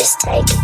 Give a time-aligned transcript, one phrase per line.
[0.00, 0.59] Just take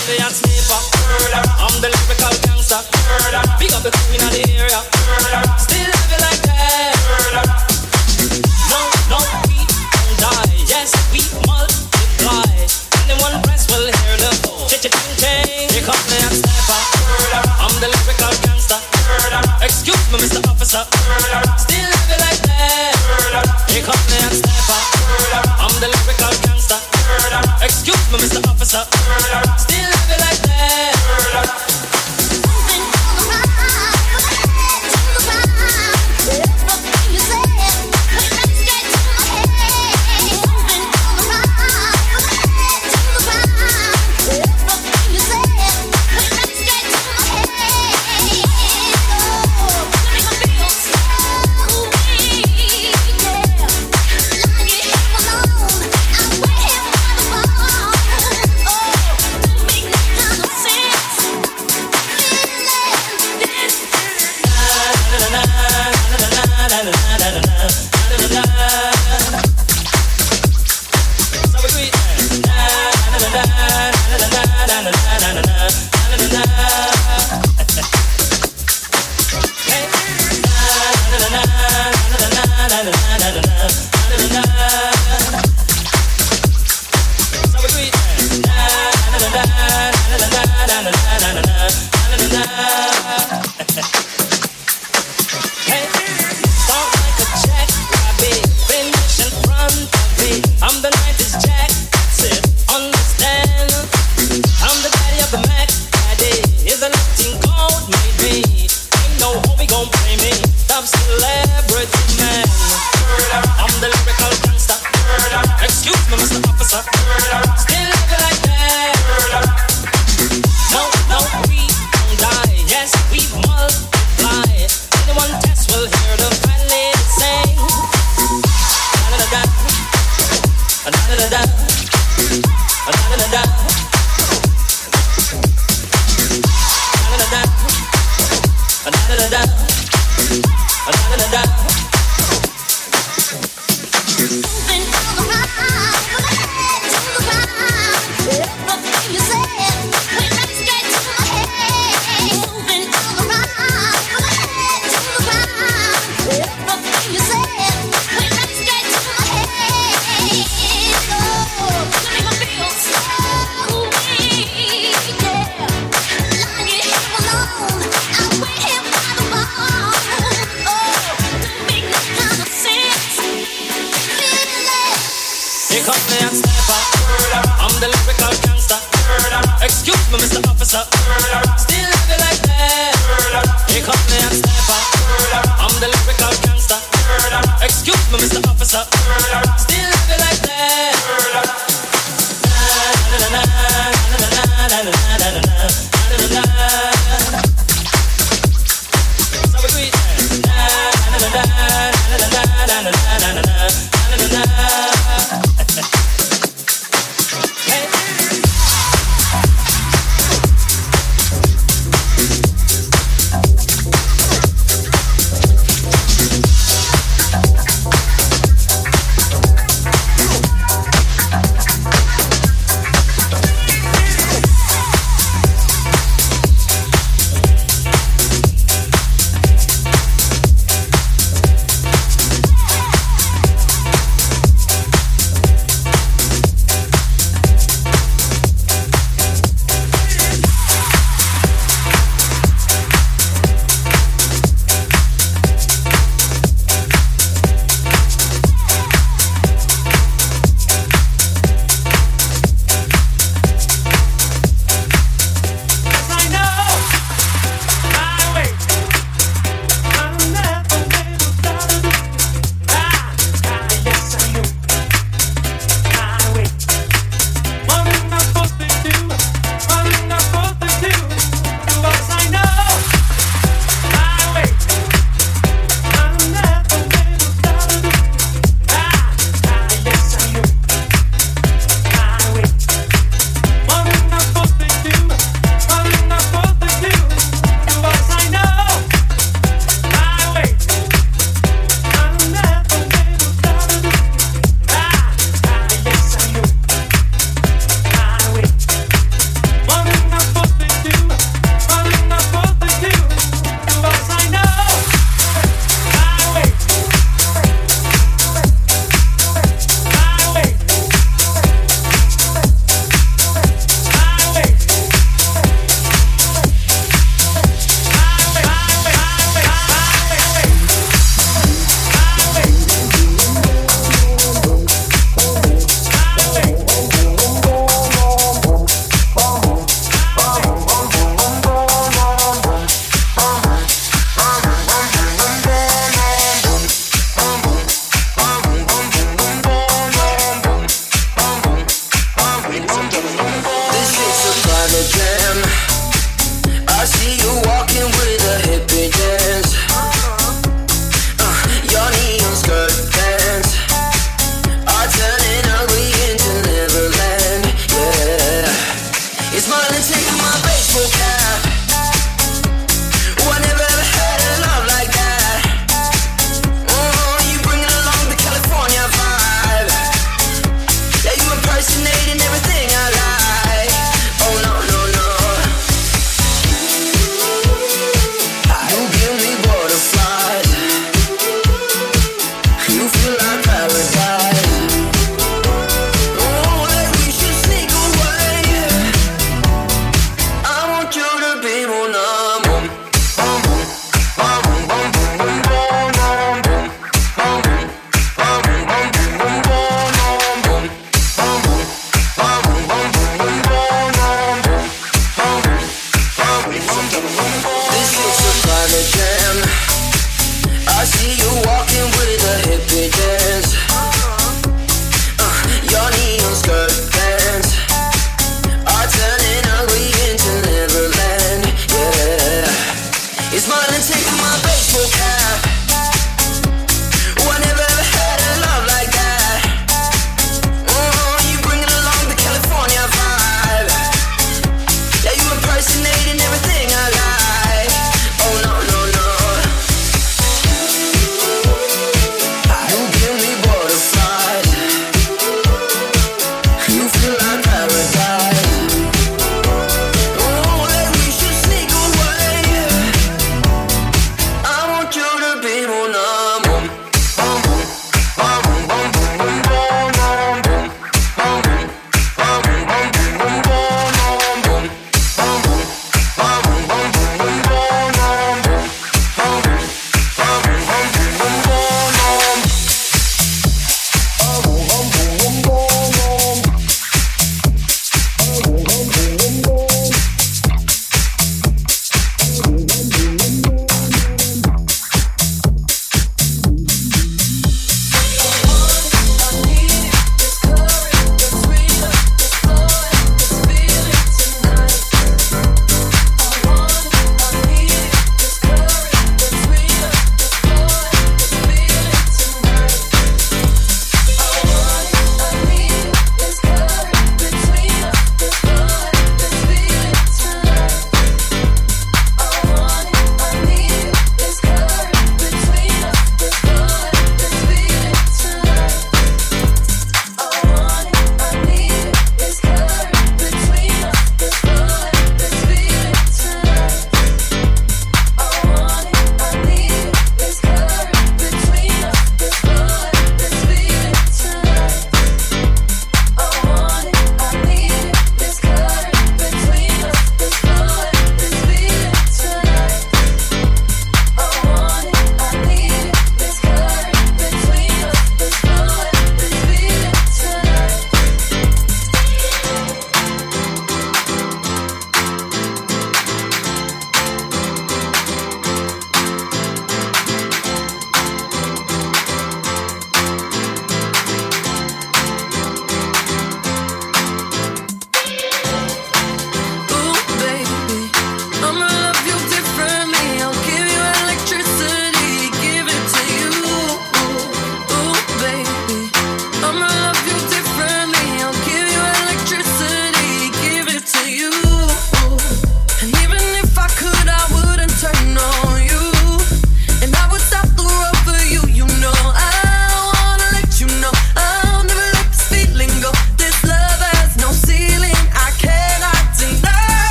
[0.00, 0.80] champion sniper.
[1.60, 2.80] I'm the lyrical gangster.
[3.58, 4.80] Big up the queen of the area.
[5.58, 6.96] Still love like that.
[8.70, 8.80] No,
[9.12, 10.56] no, we don't die.
[10.64, 12.48] Yes, we multiply.
[13.04, 14.30] Anyone press will hear the
[14.68, 15.68] cha-cha-ching-ching.
[15.68, 16.40] Here comes.
[17.60, 18.80] I'm the lyrical gangster.
[19.60, 20.40] Excuse me, Mr.
[20.48, 20.84] Officer.
[21.60, 22.96] Still love like that.
[23.68, 24.80] Here comes the sniper.
[25.60, 26.80] I'm the lyrical gangster.
[27.60, 28.40] Excuse me, Mr.
[28.48, 29.69] Officer.